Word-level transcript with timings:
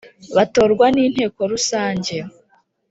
batorwa 0.35 0.85
n 0.95 0.97
inteko 1.05 1.39
rusange 1.51 2.15